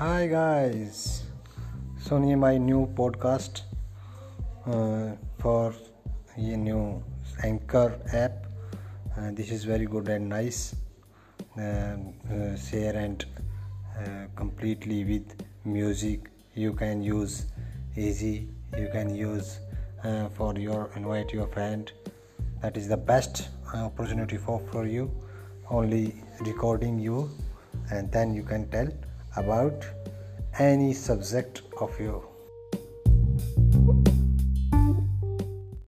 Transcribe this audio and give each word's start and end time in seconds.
Hi 0.00 0.28
guys, 0.28 1.24
Sony 2.02 2.34
my 2.34 2.56
new 2.56 2.86
podcast 2.98 3.60
uh, 4.66 5.10
for 5.38 5.74
a 6.36 6.56
new 6.56 7.02
Anchor 7.44 8.00
app. 8.14 8.46
Uh, 9.14 9.30
this 9.32 9.50
is 9.50 9.64
very 9.64 9.84
good 9.84 10.08
and 10.08 10.26
nice. 10.26 10.74
Um, 11.54 12.14
uh, 12.32 12.56
share 12.56 12.96
and 12.96 13.26
uh, 13.98 14.24
completely 14.36 15.04
with 15.04 15.34
music. 15.66 16.30
You 16.54 16.72
can 16.72 17.02
use 17.02 17.44
easy. 17.94 18.48
You 18.78 18.88
can 18.90 19.14
use 19.14 19.60
uh, 20.02 20.30
for 20.30 20.58
your 20.58 20.90
invite 20.96 21.34
your 21.34 21.48
friend. 21.48 21.92
That 22.62 22.78
is 22.78 22.88
the 22.88 22.96
best 22.96 23.50
uh, 23.74 23.84
opportunity 23.84 24.38
for 24.38 24.60
for 24.72 24.86
you. 24.86 25.12
Only 25.68 26.14
recording 26.40 26.98
you, 26.98 27.28
and 27.90 28.10
then 28.10 28.32
you 28.32 28.44
can 28.44 28.66
tell 28.70 28.88
about 29.36 29.84
any 30.58 30.92
subject 30.92 31.62
of 31.80 31.98
you. 32.00 32.22